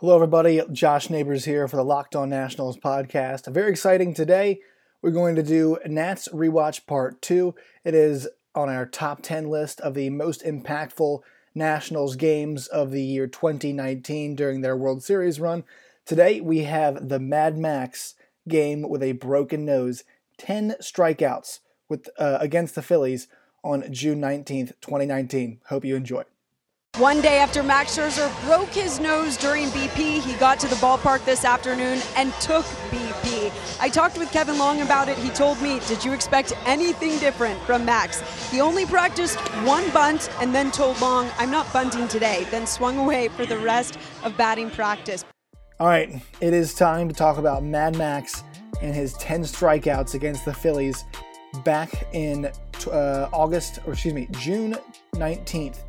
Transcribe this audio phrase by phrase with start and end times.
[0.00, 0.60] Hello, everybody.
[0.72, 3.50] Josh Neighbors here for the Locked On Nationals podcast.
[3.50, 4.60] Very exciting today.
[5.00, 7.54] We're going to do Nats Rewatch Part 2.
[7.82, 11.20] It is on our top 10 list of the most impactful
[11.54, 15.64] Nationals games of the year 2019 during their World Series run.
[16.04, 18.16] Today, we have the Mad Max
[18.46, 20.04] game with a broken nose,
[20.36, 23.28] 10 strikeouts with uh, against the Phillies
[23.64, 25.62] on June 19th, 2019.
[25.68, 26.24] Hope you enjoy.
[26.98, 31.22] One day after Max Scherzer broke his nose during BP, he got to the ballpark
[31.26, 33.52] this afternoon and took BP.
[33.78, 35.18] I talked with Kevin Long about it.
[35.18, 38.22] He told me, Did you expect anything different from Max?
[38.50, 42.96] He only practiced one bunt and then told Long, I'm not bunting today, then swung
[42.96, 45.22] away for the rest of batting practice.
[45.78, 48.42] All right, it is time to talk about Mad Max
[48.80, 51.04] and his 10 strikeouts against the Phillies
[51.62, 52.50] back in
[52.90, 54.78] uh, August, or excuse me, June
[55.12, 55.80] 19th.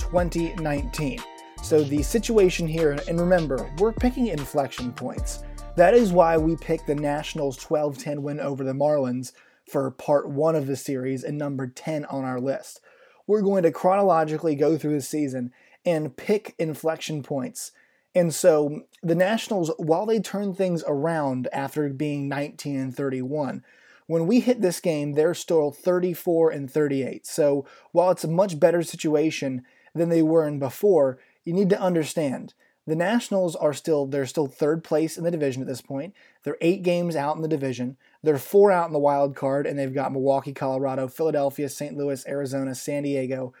[0.00, 1.20] 2019.
[1.62, 5.44] So the situation here, and remember, we're picking inflection points.
[5.76, 9.32] That is why we picked the Nationals 12 10 win over the Marlins
[9.70, 12.80] for part one of the series and number 10 on our list.
[13.26, 15.52] We're going to chronologically go through the season
[15.84, 17.72] and pick inflection points.
[18.14, 23.62] And so the Nationals, while they turned things around after being 19 and 31,
[24.06, 27.24] when we hit this game, they're still 34 and 38.
[27.26, 29.62] So while it's a much better situation,
[29.94, 32.54] than they were in before, you need to understand
[32.86, 36.12] the Nationals are still they're still third place in the division at this point.
[36.42, 37.96] They're eight games out in the division.
[38.22, 41.96] They're four out in the wild card, and they've got Milwaukee, Colorado, Philadelphia, St.
[41.96, 43.52] Louis, Arizona, San Diego,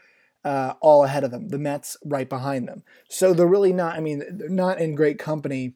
[0.44, 1.48] uh, all ahead of them.
[1.48, 2.82] The Mets right behind them.
[3.08, 3.94] So they're really not.
[3.94, 5.74] I mean, they're not in great company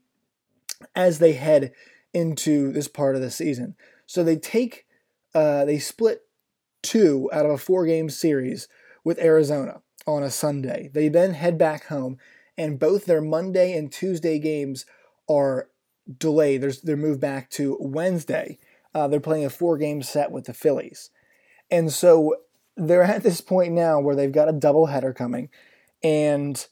[0.96, 1.72] as they head
[2.12, 3.76] into this part of the season.
[4.04, 4.84] So they take
[5.32, 6.22] uh, they split
[6.82, 8.66] two out of a four game series
[9.04, 10.90] with Arizona on a Sunday.
[10.92, 12.18] They then head back home,
[12.56, 14.86] and both their Monday and Tuesday games
[15.28, 15.68] are
[16.18, 16.60] delayed.
[16.62, 18.58] There's, they're moved back to Wednesday.
[18.94, 21.10] Uh, they're playing a four game set with the Phillies.
[21.70, 22.36] And so
[22.76, 25.48] they're at this point now where they've got a doubleheader coming.
[26.02, 26.64] And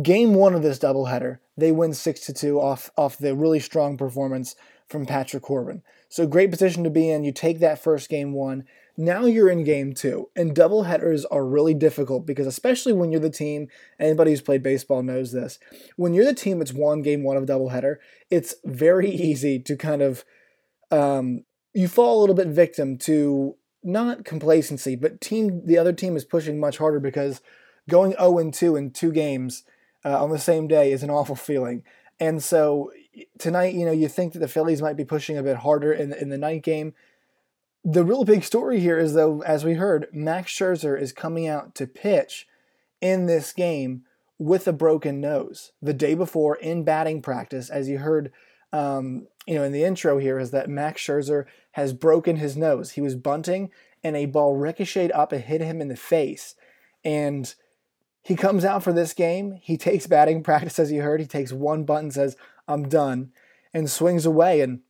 [0.00, 3.96] game one of this doubleheader, they win 6 to 2 off, off the really strong
[3.96, 4.54] performance
[4.88, 5.82] from Patrick Corbin.
[6.08, 7.24] So great position to be in.
[7.24, 8.64] You take that first game one.
[8.96, 13.20] Now you're in game two, and double headers are really difficult because, especially when you're
[13.20, 13.68] the team,
[14.00, 15.58] anybody who's played baseball knows this.
[15.96, 19.76] When you're the team that's won game one of double header, it's very easy to
[19.76, 20.24] kind of
[20.90, 21.44] um,
[21.74, 26.24] you fall a little bit victim to not complacency, but team the other team is
[26.24, 27.42] pushing much harder because
[27.88, 29.62] going 0 and 2 in two games
[30.04, 31.82] uh, on the same day is an awful feeling.
[32.18, 32.90] And so
[33.38, 36.12] tonight, you know, you think that the Phillies might be pushing a bit harder in
[36.12, 36.94] in the night game
[37.88, 41.76] the real big story here is though, as we heard, Max Scherzer is coming out
[41.76, 42.48] to pitch
[43.00, 44.02] in this game
[44.38, 45.70] with a broken nose.
[45.80, 48.32] The day before in batting practice, as you heard,
[48.72, 52.92] um, you know, in the intro here, is that Max Scherzer has broken his nose.
[52.92, 53.70] He was bunting,
[54.02, 56.56] and a ball ricocheted up and hit him in the face,
[57.04, 57.54] and
[58.20, 59.60] he comes out for this game.
[59.62, 61.20] He takes batting practice, as you heard.
[61.20, 62.36] He takes one bunt and says,
[62.68, 63.32] "I'm done,"
[63.72, 64.60] and swings away.
[64.60, 64.80] And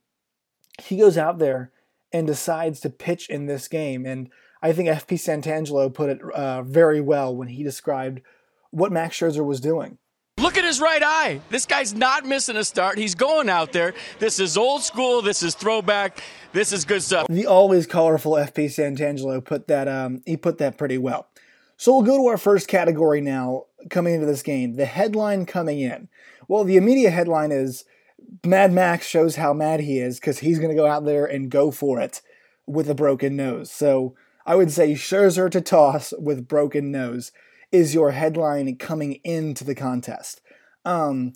[0.81, 1.71] he goes out there
[2.11, 4.05] and decides to pitch in this game.
[4.05, 4.29] And
[4.61, 8.21] I think FP Santangelo put it uh, very well when he described
[8.71, 9.97] what Max Scherzer was doing.
[10.39, 11.41] Look at his right eye.
[11.49, 12.99] This guy's not missing a start.
[12.99, 13.95] He's going out there.
[14.19, 15.23] This is old school.
[15.23, 16.21] This is throwback.
[16.53, 17.25] This is good stuff.
[17.27, 21.27] The always colorful FP Santangelo put that um, he put that pretty well.
[21.75, 24.75] So we'll go to our first category now coming into this game.
[24.75, 26.09] The headline coming in.
[26.47, 27.85] Well, the immediate headline is
[28.45, 31.51] Mad Max shows how mad he is because he's going to go out there and
[31.51, 32.21] go for it
[32.65, 33.71] with a broken nose.
[33.71, 34.15] So
[34.45, 37.31] I would say Scherzer to toss with broken nose
[37.71, 40.41] is your headline coming into the contest.
[40.85, 41.33] Um,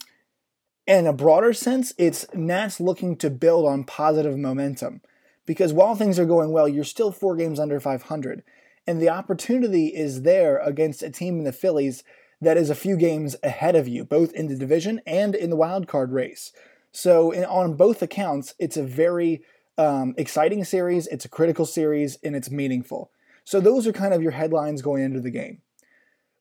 [0.87, 5.01] in a broader sense, it's Nats looking to build on positive momentum
[5.45, 8.43] because while things are going well, you're still four games under 500,
[8.87, 12.03] and the opportunity is there against a team in the Phillies
[12.41, 15.55] that is a few games ahead of you, both in the division and in the
[15.55, 16.51] wild card race.
[16.91, 19.43] So, in, on both accounts, it's a very
[19.77, 23.11] um, exciting series, it's a critical series, and it's meaningful.
[23.43, 25.61] So, those are kind of your headlines going into the game.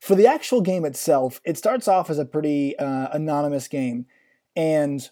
[0.00, 4.06] For the actual game itself, it starts off as a pretty uh, anonymous game,
[4.56, 5.08] and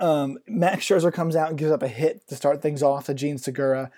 [0.00, 3.14] um, Max Scherzer comes out and gives up a hit to start things off to
[3.14, 3.90] Jean Segura.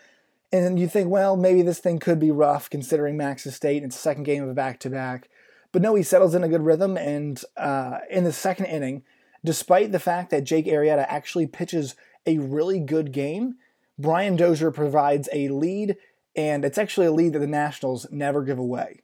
[0.50, 3.82] And you think, well, maybe this thing could be rough considering Max's state.
[3.82, 5.28] It's the second game of a back to back.
[5.72, 6.96] But no, he settles in a good rhythm.
[6.96, 9.02] And uh, in the second inning,
[9.44, 11.94] Despite the fact that Jake Arrieta actually pitches
[12.26, 13.54] a really good game,
[13.98, 15.96] Brian Dozier provides a lead,
[16.34, 19.00] and it's actually a lead that the Nationals never give away.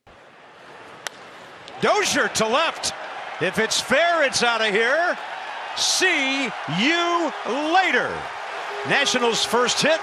[1.81, 2.93] Dozier to left.
[3.41, 5.17] If it's fair, it's out of here.
[5.77, 6.45] See
[6.79, 8.13] you later.
[8.89, 10.01] Nationals first hit,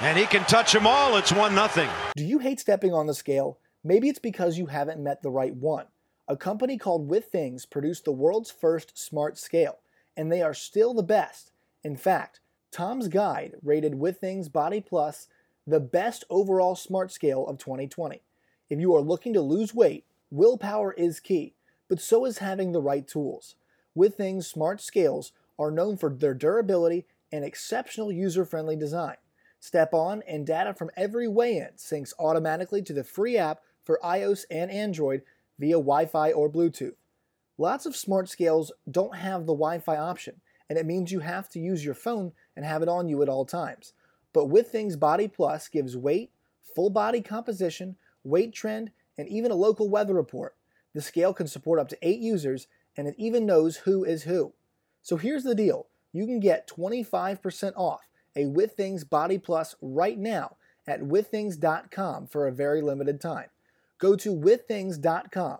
[0.00, 1.16] and he can touch them all.
[1.16, 1.88] It's 1 0.
[2.16, 3.58] Do you hate stepping on the scale?
[3.84, 5.86] Maybe it's because you haven't met the right one.
[6.28, 9.78] A company called Withings produced the world's first smart scale,
[10.16, 11.50] and they are still the best.
[11.82, 12.40] In fact,
[12.70, 15.26] Tom's Guide rated Withings Body Plus
[15.66, 18.22] the best overall smart scale of 2020.
[18.70, 21.54] If you are looking to lose weight, willpower is key,
[21.88, 23.56] but so is having the right tools.
[23.96, 29.16] Withings smart scales are known for their durability and exceptional user friendly design.
[29.60, 33.98] Step on and data from every weigh in syncs automatically to the free app for
[34.04, 35.22] iOS and Android
[35.58, 36.94] via Wi Fi or Bluetooth.
[37.58, 41.48] Lots of smart scales don't have the Wi Fi option, and it means you have
[41.50, 43.92] to use your phone and have it on you at all times.
[44.32, 46.30] But Withings Body Plus gives weight,
[46.74, 50.56] full body composition, weight trend, and even a local weather report.
[50.94, 54.52] The scale can support up to eight users, and it even knows who is who.
[55.02, 60.56] So here's the deal you can get 25% off a Withings Body Plus right now
[60.86, 63.48] at withings.com for a very limited time.
[64.02, 65.58] Go to withings.com,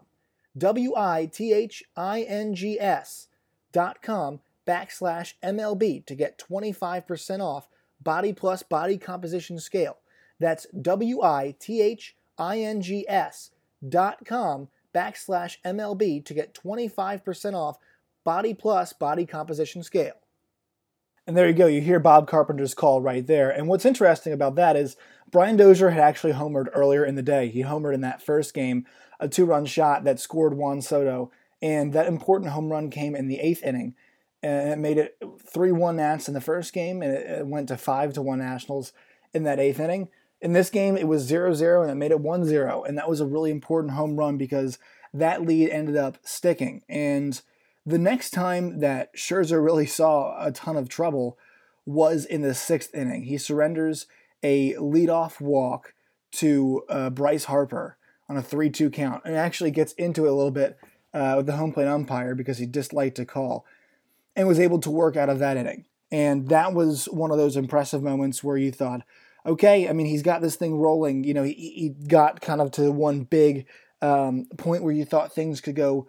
[0.59, 7.69] W I T H I N G S.com backslash MLB to get 25% off
[8.03, 9.97] Body Plus Body Composition Scale.
[10.41, 13.53] That's W I T H I N G S
[13.89, 17.79] dot com backslash MLB to get 25% off
[18.25, 20.15] Body Plus Body Composition Scale.
[21.27, 23.51] And there you go, you hear Bob Carpenter's call right there.
[23.51, 24.97] And what's interesting about that is
[25.31, 27.49] Brian Dozier had actually homered earlier in the day.
[27.49, 28.87] He homered in that first game,
[29.21, 31.31] a two run shot that scored Juan Soto.
[31.61, 33.95] And that important home run came in the eighth inning
[34.43, 38.13] and it made it 3-1 Nats in the first game, and it went to 5
[38.15, 38.93] to 1 Nationals
[39.33, 40.09] in that eighth inning.
[40.41, 43.27] In this game, it was 0-0, and it made it 1-0, and that was a
[43.27, 44.79] really important home run because
[45.15, 46.83] that lead ended up sticking.
[46.89, 47.41] And
[47.85, 51.39] the next time that Scherzer really saw a ton of trouble
[51.85, 53.25] was in the sixth inning.
[53.25, 54.07] He surrenders
[54.43, 55.95] a leadoff walk
[56.33, 57.97] to uh, Bryce Harper
[58.29, 60.79] on a 3-2 count, and actually gets into it a little bit
[61.13, 63.67] uh, with the home plate umpire because he disliked a call
[64.35, 65.85] and was able to work out of that inning.
[66.11, 69.03] And that was one of those impressive moments where you thought,
[69.45, 71.25] okay, I mean, he's got this thing rolling.
[71.25, 73.67] You know, he, he got kind of to one big
[74.01, 76.07] um, point where you thought things could go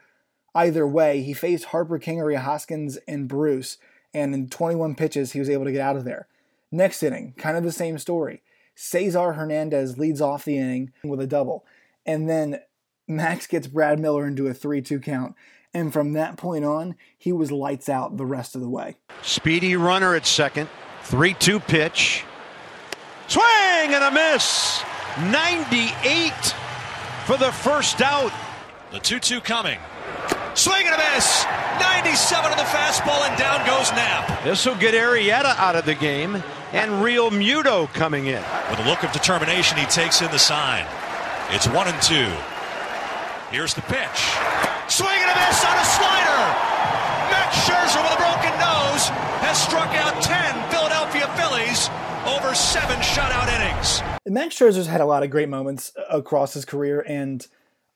[0.56, 1.22] either way.
[1.22, 3.78] He faced Harper, Kingery, Hoskins, and Bruce,
[4.14, 6.28] and in 21 pitches, he was able to get out of there.
[6.72, 8.42] Next inning, kind of the same story.
[8.76, 11.66] Cesar Hernandez leads off the inning with a double,
[12.06, 12.60] and then
[13.08, 15.36] Max gets Brad Miller into a 3 2 count.
[15.76, 18.98] And from that point on, he was lights out the rest of the way.
[19.24, 20.70] Speedy runner at second.
[21.04, 22.24] 3 2 pitch.
[23.28, 24.84] Swing and a miss.
[25.20, 26.32] 98
[27.26, 28.32] for the first out.
[28.92, 29.80] The 2 2 coming.
[30.56, 31.46] Swing and a miss.
[31.80, 34.44] 97 on the fastball, and down goes Knapp.
[34.44, 36.36] This will get Arrieta out of the game,
[36.72, 38.44] and Realmuto coming in.
[38.70, 40.86] With a look of determination, he takes in the sign.
[41.50, 42.14] It's 1 and 2.
[43.50, 44.20] Here's the pitch.
[44.90, 46.42] Swing and a miss on a slider.
[47.34, 49.10] Max Scherzer with a broken nose
[49.42, 51.90] has struck out 10 Philadelphia Phillies
[52.26, 54.02] over seven shutout innings.
[54.26, 57.46] Max Scherzer's had a lot of great moments across his career, and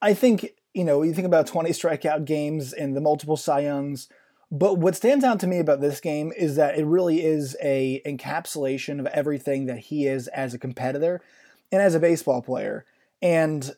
[0.02, 4.08] I think, you know, you think about 20 strikeout games and the multiple Cy Youngs.
[4.52, 8.00] But what stands out to me about this game is that it really is a
[8.06, 11.20] encapsulation of everything that he is as a competitor
[11.72, 12.86] and as a baseball player.
[13.24, 13.76] And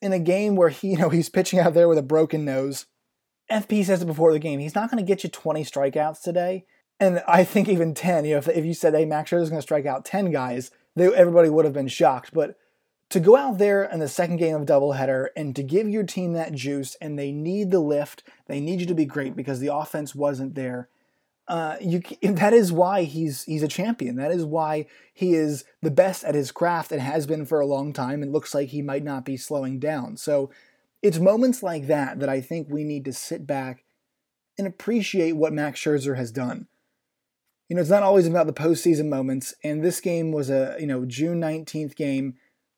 [0.00, 2.86] in a game where he, you know, he's pitching out there with a broken nose.
[3.52, 4.58] FP says it before the game.
[4.58, 6.64] He's not going to get you 20 strikeouts today.
[6.98, 9.58] And I think even 10, you know, if, if you said, hey, Max Scherzer's going
[9.58, 12.32] to strike out 10 guys, they, everybody would have been shocked.
[12.32, 12.56] But
[13.10, 16.32] to go out there in the second game of doubleheader and to give your team
[16.32, 19.74] that juice, and they need the lift, they need you to be great because the
[19.74, 20.88] offense wasn't there
[21.48, 24.16] uh, you that is why he's he's a champion.
[24.16, 27.66] That is why he is the best at his craft and has been for a
[27.66, 28.22] long time.
[28.22, 30.16] And looks like he might not be slowing down.
[30.16, 30.50] So
[31.02, 33.84] it's moments like that that I think we need to sit back
[34.58, 36.66] and appreciate what Max Scherzer has done.
[37.68, 40.86] You know, it's not always about the postseason moments, and this game was a you
[40.86, 42.34] know June nineteenth game,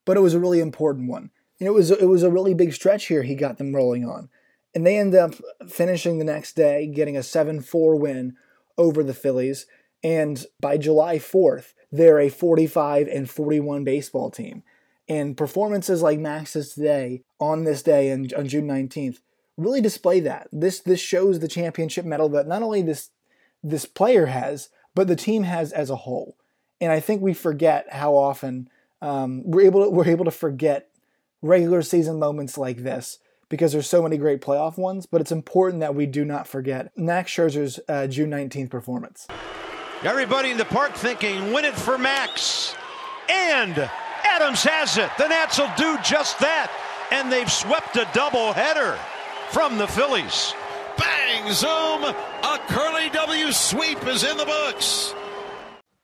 [0.09, 1.31] but it was a really important one.
[1.61, 3.25] Know, it was it was a really big stretch here.
[3.25, 4.31] He got them rolling on,
[4.75, 5.35] and they end up
[5.69, 8.35] finishing the next day, getting a seven four win
[8.79, 9.67] over the Phillies.
[10.03, 14.63] And by July 4th, they're a 45 and 41 baseball team.
[15.09, 19.19] And performances like Max's today, on this day, and on June 19th,
[19.59, 20.49] really display that.
[20.51, 23.11] This this shows the championship medal that not only this
[23.63, 26.39] this player has, but the team has as a whole.
[26.81, 30.89] And I think we forget how often um, we're able to, we're able to forget
[31.43, 35.81] regular season moments like this because there's so many great playoff ones, but it's important
[35.81, 39.27] that we do not forget Max Scherzer's uh, June 19th performance.
[40.03, 42.75] Everybody in the park thinking, win it for Max.
[43.29, 43.91] And
[44.25, 45.11] Adams has it.
[45.19, 46.71] The Nats will do just that.
[47.11, 48.97] And they've swept a doubleheader
[49.51, 50.55] from the Phillies.
[50.97, 52.05] Bang, zoom.
[52.05, 55.15] A Curly W sweep is in the books.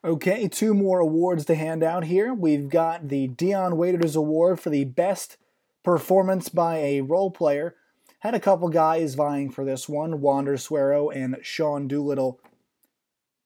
[0.04, 2.34] Okay, two more awards to hand out here.
[2.34, 5.38] We've got the Dion Waiters Award for the best
[5.82, 7.74] performance by a role player.
[8.18, 12.38] Had a couple guys vying for this one, Wander Suero and Sean Doolittle.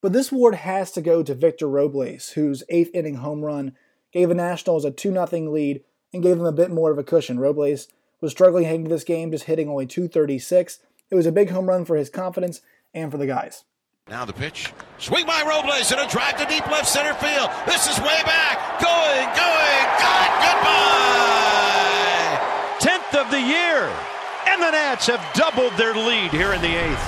[0.03, 3.77] But this award has to go to Victor Robles, whose eighth inning home run
[4.11, 7.05] gave the Nationals a 2 0 lead and gave them a bit more of a
[7.05, 7.38] cushion.
[7.38, 7.87] Robles
[8.21, 10.81] was struggling heading to this game, just hitting only 236.
[11.09, 12.62] It was a big home run for his confidence
[12.93, 13.62] and for the guys.
[14.11, 14.73] Now the pitch.
[14.97, 17.50] Swing by Robles and a drive to deep left center field.
[17.67, 18.81] This is way back.
[18.81, 21.59] Going, going, got goodbye.
[22.81, 23.93] Tenth of the year.
[24.47, 27.05] And the Nats have doubled their lead here in the eighth.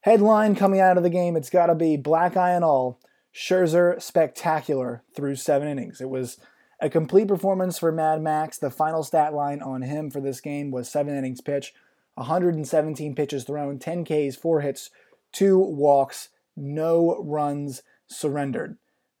[0.00, 2.98] Headline coming out of the game, it's got to be black eye and all.
[3.32, 6.00] Scherzer spectacular through seven innings.
[6.00, 6.38] It was
[6.80, 8.58] a complete performance for Mad Max.
[8.58, 11.72] The final stat line on him for this game was seven innings pitch.
[12.20, 14.90] 117 pitches thrown, 10 Ks, 4 hits,
[15.32, 18.76] 2 walks, no runs surrendered.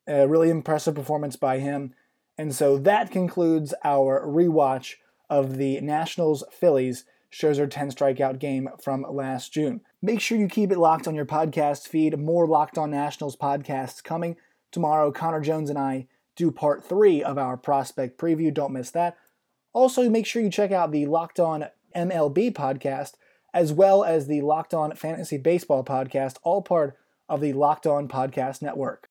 [0.06, 1.94] A really impressive performance by him.
[2.36, 4.96] And so that concludes our rewatch
[5.28, 9.80] of the Nationals Phillies Scherzer 10 strikeout game from last June.
[10.02, 12.18] Make sure you keep it locked on your podcast feed.
[12.18, 14.36] More Locked On Nationals podcasts coming.
[14.72, 18.52] Tomorrow, Connor Jones and I do part three of our prospect preview.
[18.52, 19.16] Don't miss that.
[19.72, 21.66] Also, make sure you check out the Locked On
[21.96, 23.14] MLB podcast,
[23.52, 26.96] as well as the Locked On Fantasy Baseball podcast, all part
[27.28, 29.08] of the Locked On Podcast Network.